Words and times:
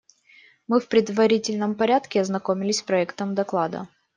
Мы 0.65 0.79
в 0.79 0.87
предварительном 0.87 1.75
порядке 1.75 2.21
ознакомились 2.21 2.79
с 2.79 2.81
проектом 2.81 3.35
доклада. 3.35 3.87